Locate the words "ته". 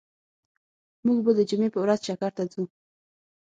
2.37-2.43